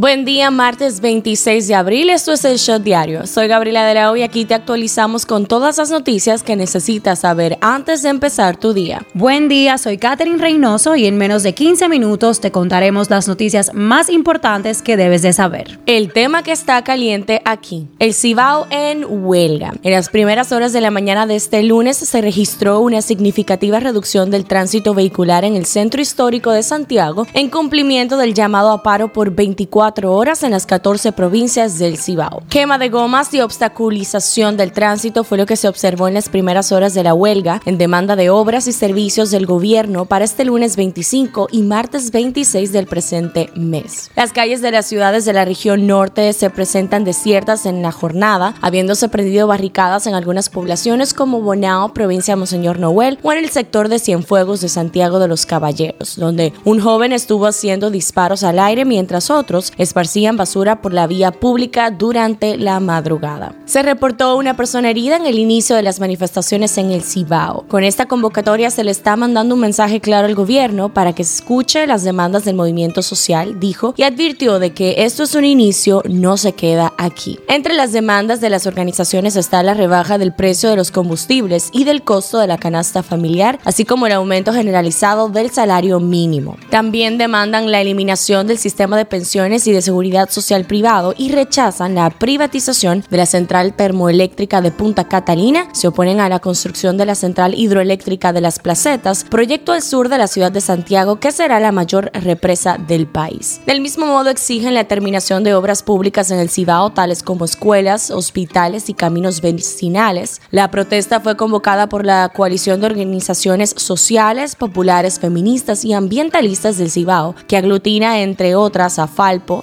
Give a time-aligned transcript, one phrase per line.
[0.00, 2.08] Buen día, martes 26 de abril.
[2.08, 3.26] Esto es el Shot Diario.
[3.26, 7.58] Soy Gabriela de la y aquí te actualizamos con todas las noticias que necesitas saber
[7.60, 9.02] antes de empezar tu día.
[9.12, 13.72] Buen día, soy Katherine Reynoso y en menos de 15 minutos te contaremos las noticias
[13.74, 15.78] más importantes que debes de saber.
[15.84, 19.74] El tema que está caliente aquí, el Cibao en huelga.
[19.82, 24.30] En las primeras horas de la mañana de este lunes se registró una significativa reducción
[24.30, 29.12] del tránsito vehicular en el centro histórico de Santiago en cumplimiento del llamado a paro
[29.12, 32.42] por 24 horas en las 14 provincias del Cibao.
[32.48, 36.72] Quema de gomas y obstaculización del tránsito fue lo que se observó en las primeras
[36.72, 40.76] horas de la huelga en demanda de obras y servicios del gobierno para este lunes
[40.76, 44.10] 25 y martes 26 del presente mes.
[44.16, 48.54] Las calles de las ciudades de la región norte se presentan desiertas en la jornada,
[48.60, 53.88] habiéndose prendido barricadas en algunas poblaciones como Bonao, provincia Monseñor Noel, o en el sector
[53.88, 58.84] de Cienfuegos de Santiago de los Caballeros, donde un joven estuvo haciendo disparos al aire
[58.84, 63.54] mientras otros esparcían basura por la vía pública durante la madrugada.
[63.66, 67.64] Se reportó una persona herida en el inicio de las manifestaciones en el Cibao.
[67.68, 71.86] Con esta convocatoria se le está mandando un mensaje claro al gobierno para que escuche
[71.86, 76.36] las demandas del movimiento social, dijo, y advirtió de que esto es un inicio, no
[76.36, 77.38] se queda aquí.
[77.48, 81.84] Entre las demandas de las organizaciones está la rebaja del precio de los combustibles y
[81.84, 86.56] del costo de la canasta familiar, así como el aumento generalizado del salario mínimo.
[86.70, 91.94] También demandan la eliminación del sistema de pensiones y de Seguridad Social privado y rechazan
[91.94, 97.06] la privatización de la central termoeléctrica de Punta Catalina, se oponen a la construcción de
[97.06, 101.32] la central hidroeléctrica de las Placetas, proyecto al sur de la ciudad de Santiago que
[101.32, 103.60] será la mayor represa del país.
[103.66, 108.10] Del mismo modo exigen la terminación de obras públicas en el Cibao, tales como escuelas,
[108.10, 110.40] hospitales y caminos vecinales.
[110.50, 116.90] La protesta fue convocada por la coalición de organizaciones sociales, populares, feministas y ambientalistas del
[116.90, 119.06] Cibao, que aglutina entre otras a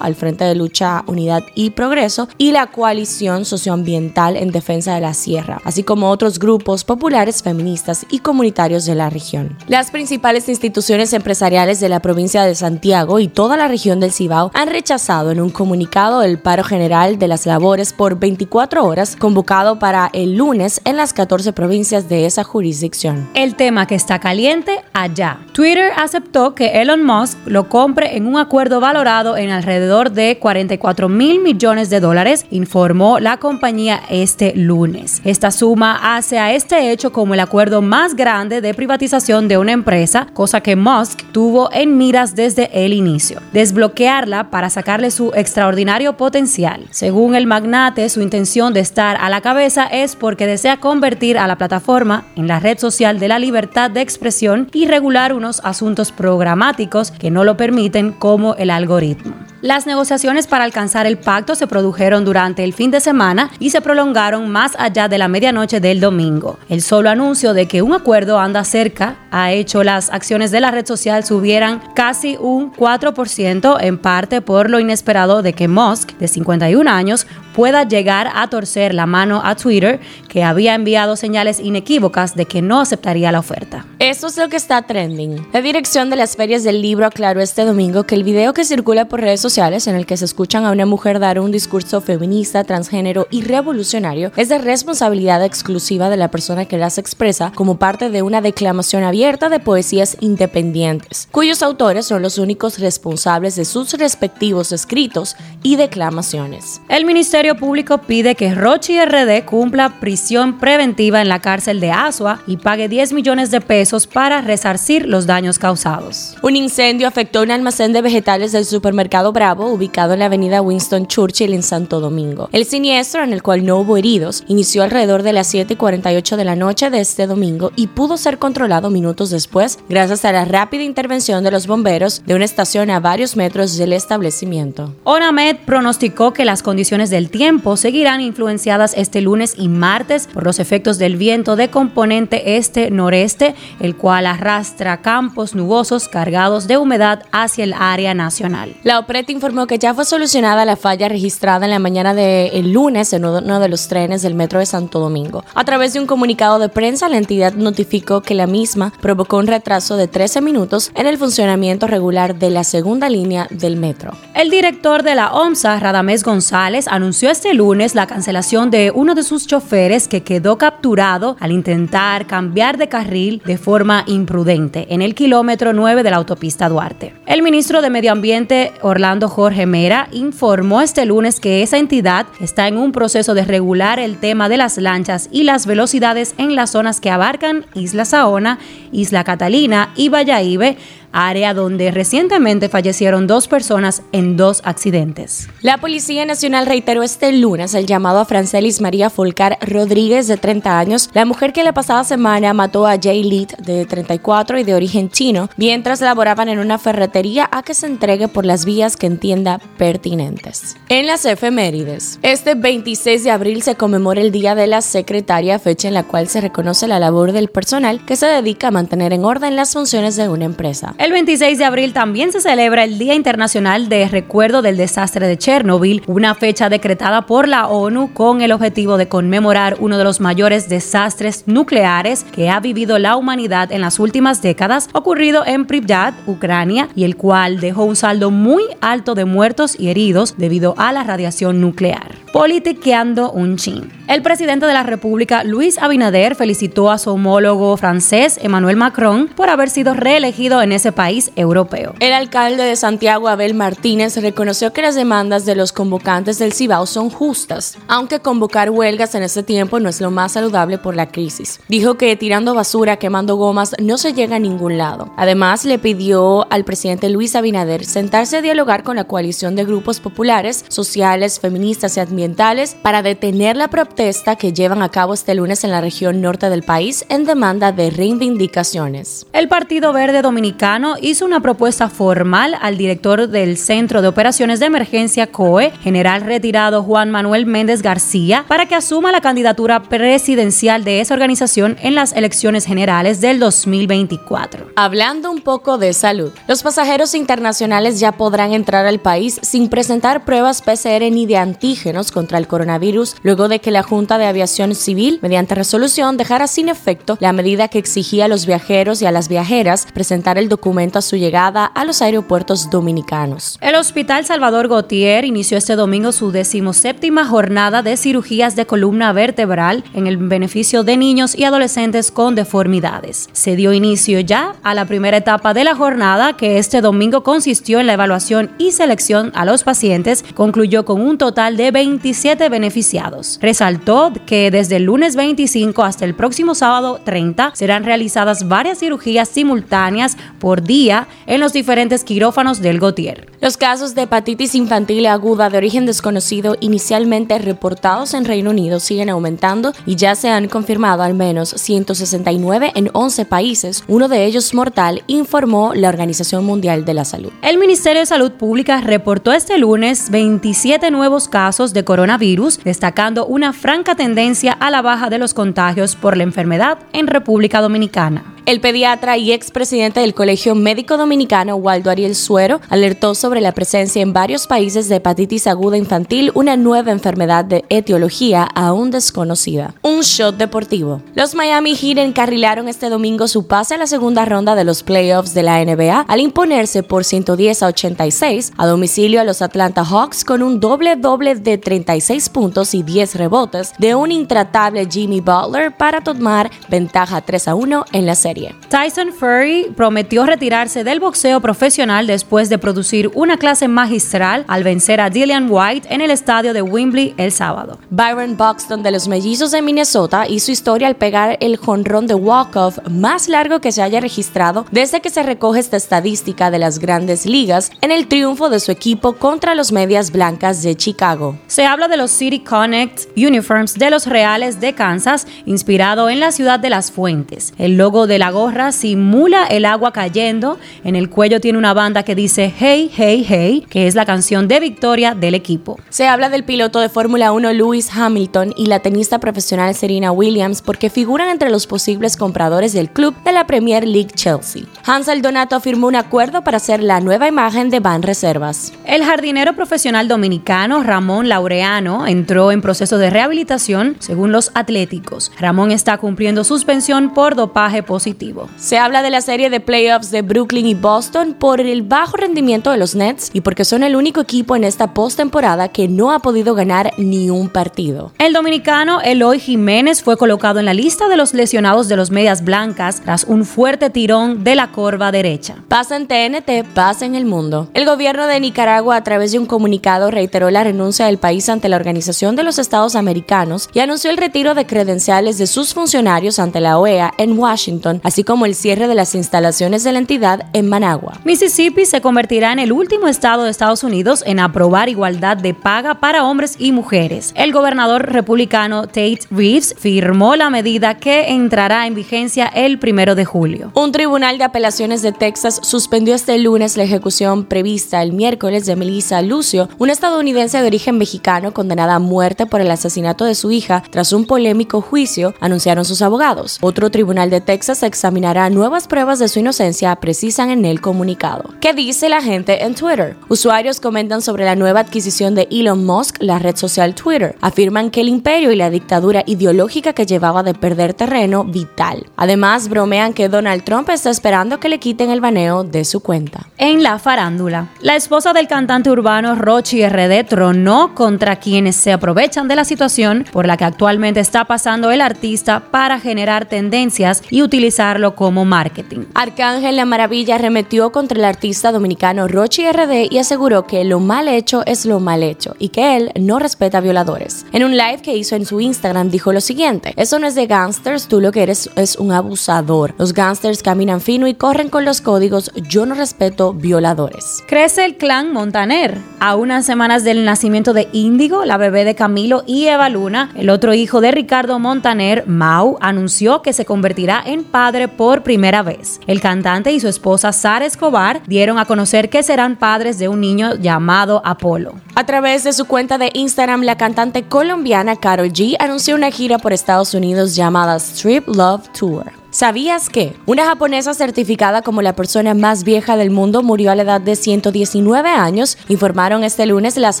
[0.00, 5.14] Al Frente de Lucha, Unidad y Progreso y la Coalición Socioambiental en Defensa de la
[5.14, 9.56] Sierra, así como otros grupos populares, feministas y comunitarios de la región.
[9.68, 14.50] Las principales instituciones empresariales de la provincia de Santiago y toda la región del Cibao
[14.54, 19.78] han rechazado en un comunicado el paro general de las labores por 24 horas convocado
[19.78, 23.28] para el lunes en las 14 provincias de esa jurisdicción.
[23.34, 25.40] El tema que está caliente allá.
[25.52, 31.08] Twitter aceptó que Elon Musk lo compre en un acuerdo valorado en alrededor de 44
[31.08, 35.20] mil millones de dólares, informó la compañía este lunes.
[35.24, 39.72] Esta suma hace a este hecho como el acuerdo más grande de privatización de una
[39.72, 43.40] empresa, cosa que Musk tuvo en miras desde el inicio.
[43.52, 46.86] Desbloquearla para sacarle su extraordinario potencial.
[46.90, 51.46] Según el magnate, su intención de estar a la cabeza es porque desea convertir a
[51.46, 56.12] la plataforma en la red social de la libertad de expresión y regular unos asuntos
[56.12, 59.34] programáticos que no lo permiten como el algoritmo.
[59.66, 63.80] Las negociaciones para alcanzar el pacto se produjeron durante el fin de semana y se
[63.80, 66.60] prolongaron más allá de la medianoche del domingo.
[66.68, 70.70] El solo anuncio de que un acuerdo anda cerca ha hecho las acciones de la
[70.70, 76.28] red social subieran casi un 4%, en parte por lo inesperado de que Musk, de
[76.28, 82.36] 51 años, pueda llegar a torcer la mano a Twitter, que había enviado señales inequívocas
[82.36, 83.84] de que no aceptaría la oferta.
[83.98, 85.48] Esto es lo que está trending.
[85.52, 89.06] La dirección de las ferias del libro aclaró este domingo que el video que circula
[89.06, 92.62] por redes sociales en el que se escuchan a una mujer dar un discurso feminista,
[92.64, 98.10] transgénero y revolucionario es de responsabilidad exclusiva de la persona que las expresa como parte
[98.10, 103.94] de una declamación abierta de poesías independientes, cuyos autores son los únicos responsables de sus
[103.94, 106.82] respectivos escritos y declamaciones.
[106.90, 112.42] El Ministerio Público pide que Rochi RD cumpla prisión preventiva en la cárcel de Asua
[112.46, 116.36] y pague 10 millones de pesos para resarcir los daños causados.
[116.42, 121.08] Un incendio afectó un almacén de vegetales del supermercado Bravo ubicado en la avenida Winston
[121.08, 122.48] Churchill en Santo Domingo.
[122.52, 126.56] El siniestro, en el cual no hubo heridos, inició alrededor de las 7:48 de la
[126.56, 131.44] noche de este domingo y pudo ser controlado minutos después gracias a la rápida intervención
[131.44, 134.94] de los bomberos de una estación a varios metros del establecimiento.
[135.04, 140.58] ONAMED pronosticó que las condiciones del tiempo seguirán influenciadas este lunes y martes por los
[140.60, 147.64] efectos del viento de componente este-noreste, el cual arrastra campos nubosos cargados de humedad hacia
[147.64, 148.74] el área nacional.
[148.82, 153.24] La Informó que ya fue solucionada la falla registrada en la mañana del lunes en
[153.24, 155.44] uno de los trenes del metro de Santo Domingo.
[155.52, 159.48] A través de un comunicado de prensa, la entidad notificó que la misma provocó un
[159.48, 164.12] retraso de 13 minutos en el funcionamiento regular de la segunda línea del metro.
[164.34, 169.24] El director de la OMSA, Radamés González, anunció este lunes la cancelación de uno de
[169.24, 175.16] sus choferes que quedó capturado al intentar cambiar de carril de forma imprudente en el
[175.16, 177.12] kilómetro 9 de la autopista Duarte.
[177.26, 182.68] El ministro de Medio Ambiente, Orlando Jorge Mera, informó este lunes que esa entidad está
[182.68, 186.70] en un proceso de regular el tema de las lanchas y las velocidades en las
[186.70, 188.58] zonas que abarcan Isla Saona,
[188.92, 190.76] Isla Catalina y Valladolid
[191.12, 195.48] área donde recientemente fallecieron dos personas en dos accidentes.
[195.62, 200.78] La Policía Nacional reiteró este lunes el llamado a Francelis María Folcar Rodríguez, de 30
[200.78, 204.74] años, la mujer que la pasada semana mató a Jay Lead, de 34 y de
[204.74, 209.06] origen chino, mientras laboraban en una ferretería a que se entregue por las vías que
[209.06, 210.76] entienda pertinentes.
[210.88, 215.88] En las efemérides, este 26 de abril se conmemora el Día de la Secretaria, fecha
[215.88, 219.24] en la cual se reconoce la labor del personal que se dedica a mantener en
[219.24, 220.94] orden las funciones de una empresa.
[220.98, 225.36] El 26 de abril también se celebra el Día Internacional de Recuerdo del Desastre de
[225.36, 230.20] Chernobyl, una fecha decretada por la ONU con el objetivo de conmemorar uno de los
[230.20, 236.14] mayores desastres nucleares que ha vivido la humanidad en las últimas décadas, ocurrido en Pripyat,
[236.26, 240.92] Ucrania, y el cual dejó un saldo muy alto de muertos y heridos debido a
[240.92, 242.14] la radiación nuclear.
[242.32, 243.92] Politiqueando un chin.
[244.08, 249.50] El presidente de la República, Luis Abinader, felicitó a su homólogo francés, Emmanuel Macron, por
[249.50, 251.94] haber sido reelegido en ese país europeo.
[252.00, 256.86] El alcalde de Santiago, Abel Martínez, reconoció que las demandas de los convocantes del Cibao
[256.86, 261.08] son justas, aunque convocar huelgas en este tiempo no es lo más saludable por la
[261.08, 261.60] crisis.
[261.68, 265.12] Dijo que tirando basura, quemando gomas, no se llega a ningún lado.
[265.16, 270.00] Además, le pidió al presidente Luis Abinader sentarse a dialogar con la coalición de grupos
[270.00, 275.64] populares, sociales, feministas y ambientales para detener la protesta que llevan a cabo este lunes
[275.64, 279.26] en la región norte del país en demanda de reivindicaciones.
[279.32, 284.66] El Partido Verde Dominicano hizo una propuesta formal al director del Centro de Operaciones de
[284.66, 291.00] Emergencia COE, general retirado Juan Manuel Méndez García, para que asuma la candidatura presidencial de
[291.00, 294.66] esa organización en las elecciones generales del 2024.
[294.76, 300.24] Hablando un poco de salud, los pasajeros internacionales ya podrán entrar al país sin presentar
[300.24, 304.74] pruebas PCR ni de antígenos contra el coronavirus, luego de que la Junta de Aviación
[304.74, 309.12] Civil, mediante resolución, dejara sin efecto la medida que exigía a los viajeros y a
[309.12, 313.56] las viajeras presentar el documento a su llegada a los aeropuertos dominicanos.
[313.60, 319.84] El Hospital Salvador Gautier inició este domingo su decimoséptima jornada de cirugías de columna vertebral
[319.94, 323.28] en el beneficio de niños y adolescentes con deformidades.
[323.32, 327.78] Se dio inicio ya a la primera etapa de la jornada que este domingo consistió
[327.78, 333.38] en la evaluación y selección a los pacientes, concluyó con un total de 27 beneficiados.
[333.40, 339.28] Resaltó que desde el lunes 25 hasta el próximo sábado 30 serán realizadas varias cirugías
[339.28, 343.28] simultáneas por día en los diferentes quirófanos del Gautier.
[343.40, 349.10] Los casos de hepatitis infantil aguda de origen desconocido inicialmente reportados en Reino Unido siguen
[349.10, 354.54] aumentando y ya se han confirmado al menos 169 en 11 países, uno de ellos
[354.54, 357.32] mortal, informó la Organización Mundial de la Salud.
[357.42, 363.52] El Ministerio de Salud Pública reportó este lunes 27 nuevos casos de coronavirus, destacando una
[363.52, 368.35] franca tendencia a la baja de los contagios por la enfermedad en República Dominicana.
[368.46, 374.00] El pediatra y expresidente del Colegio Médico Dominicano, Waldo Ariel Suero, alertó sobre la presencia
[374.00, 379.74] en varios países de hepatitis aguda infantil, una nueva enfermedad de etiología aún desconocida.
[379.82, 381.02] Un shot deportivo.
[381.16, 385.34] Los Miami Heat encarrilaron este domingo su pase a la segunda ronda de los playoffs
[385.34, 390.24] de la NBA al imponerse por 110 a 86 a domicilio a los Atlanta Hawks
[390.24, 395.76] con un doble doble de 36 puntos y 10 rebotes de un intratable Jimmy Butler
[395.76, 398.35] para tomar ventaja 3 a 1 en la serie.
[398.68, 405.00] Tyson Fury prometió retirarse del boxeo profesional después de producir una clase magistral al vencer
[405.00, 407.78] a Dillian White en el estadio de Wembley el sábado.
[407.90, 412.78] Byron Buxton de los Mellizos de Minnesota hizo historia al pegar el jonrón de walk-off
[412.90, 417.26] más largo que se haya registrado desde que se recoge esta estadística de las grandes
[417.26, 421.38] ligas en el triunfo de su equipo contra los Medias Blancas de Chicago.
[421.46, 426.32] Se habla de los City Connect Uniforms de los Reales de Kansas, inspirado en la
[426.32, 427.54] ciudad de las fuentes.
[427.58, 430.58] El logo de la gorra simula el agua cayendo.
[430.84, 434.48] En el cuello tiene una banda que dice Hey, Hey, Hey, que es la canción
[434.48, 435.78] de victoria del equipo.
[435.88, 440.62] Se habla del piloto de Fórmula 1 Lewis Hamilton y la tenista profesional Serena Williams
[440.62, 444.64] porque figuran entre los posibles compradores del club de la Premier League Chelsea.
[444.84, 448.72] Hansel Donato firmó un acuerdo para ser la nueva imagen de Van Reservas.
[448.84, 455.30] El jardinero profesional dominicano Ramón Laureano entró en proceso de rehabilitación según los atléticos.
[455.38, 458.48] Ramón está cumpliendo suspensión por dopaje positivo positivo.
[458.56, 462.70] Se habla de la serie de playoffs de Brooklyn y Boston por el bajo rendimiento
[462.70, 466.20] de los Nets y porque son el único equipo en esta postemporada que no ha
[466.20, 468.12] podido ganar ni un partido.
[468.18, 472.42] El dominicano Eloy Jiménez fue colocado en la lista de los lesionados de los Medias
[472.44, 475.56] Blancas tras un fuerte tirón de la corva derecha.
[475.68, 477.68] Pasa en TNT, pasa en el mundo.
[477.74, 481.68] El gobierno de Nicaragua, a través de un comunicado, reiteró la renuncia del país ante
[481.68, 486.38] la Organización de los Estados Americanos y anunció el retiro de credenciales de sus funcionarios
[486.38, 490.46] ante la OEA en Washington, así como el cierre de las instalaciones de la entidad
[490.52, 491.18] en Managua.
[491.24, 495.98] Mississippi se convertirá en el último estado de Estados Unidos en aprobar igualdad de paga
[495.98, 497.32] para hombres y mujeres.
[497.34, 503.24] El gobernador republicano Tate Reeves firmó la medida que entrará en vigencia el primero de
[503.24, 503.72] julio.
[503.74, 508.76] Un tribunal de apelaciones de Texas suspendió este lunes la ejecución prevista el miércoles de
[508.76, 513.50] Melissa Lucio, una estadounidense de origen mexicano condenada a muerte por el asesinato de su
[513.50, 516.58] hija tras un polémico juicio, anunciaron sus abogados.
[516.60, 521.54] Otro tribunal de Texas examinará nuevas pruebas de su inocencia, precisan en el comunicado.
[521.60, 523.16] ¿Qué dice la gente en Twitter?
[523.28, 527.36] Usuarios comentan sobre la nueva adquisición de Elon Musk, la red social Twitter.
[527.40, 532.06] Afirman que el imperio y la dictadura ideológica que llevaba de perder terreno vital.
[532.16, 536.48] Además, bromean que Donald Trump está esperando que le quiten el baneo de su cuenta.
[536.58, 542.48] En la farándula, la esposa del cantante urbano Rochi RD tronó contra quienes se aprovechan
[542.48, 547.42] de la situación por la que actualmente está pasando el artista para generar tendencias y
[547.76, 549.04] utilizarlo como marketing.
[549.14, 554.28] Arcángel La Maravilla arremetió contra el artista dominicano Rochi RD y aseguró que lo mal
[554.28, 557.44] hecho es lo mal hecho y que él no respeta violadores.
[557.52, 560.46] En un live que hizo en su Instagram dijo lo siguiente, eso no es de
[560.46, 562.94] gangsters, tú lo que eres es un abusador.
[562.98, 567.42] Los gangsters caminan fino y corren con los códigos, yo no respeto violadores.
[567.46, 568.98] Crece el clan Montaner.
[569.20, 573.50] A unas semanas del nacimiento de Índigo, la bebé de Camilo y Eva Luna, el
[573.50, 579.00] otro hijo de Ricardo Montaner, Mau, anunció que se convertirá en padre por primera vez.
[579.08, 583.20] El cantante y su esposa Sara Escobar dieron a conocer que serán padres de un
[583.20, 584.74] niño llamado Apolo.
[584.94, 589.38] A través de su cuenta de Instagram, la cantante colombiana Karol G anunció una gira
[589.38, 592.12] por Estados Unidos llamada Strip Love Tour.
[592.30, 596.82] ¿Sabías que una japonesa certificada como la persona más vieja del mundo murió a la
[596.82, 598.58] edad de 119 años?
[598.68, 600.00] Informaron este lunes las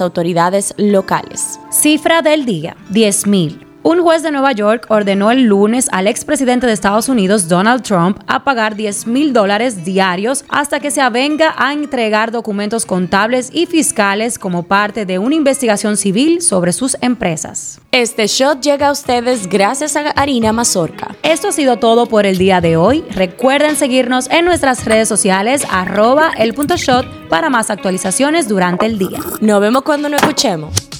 [0.00, 1.58] autoridades locales.
[1.72, 3.65] Cifra del día, 10.000.
[3.88, 8.18] Un juez de Nueva York ordenó el lunes al expresidente de Estados Unidos, Donald Trump,
[8.26, 13.66] a pagar 10 mil dólares diarios hasta que se avenga a entregar documentos contables y
[13.66, 17.80] fiscales como parte de una investigación civil sobre sus empresas.
[17.92, 21.14] Este shot llega a ustedes gracias a Harina Mazorca.
[21.22, 23.04] Esto ha sido todo por el día de hoy.
[23.12, 28.98] Recuerden seguirnos en nuestras redes sociales, arroba el punto shot, para más actualizaciones durante el
[28.98, 29.20] día.
[29.40, 30.95] Nos vemos cuando nos escuchemos.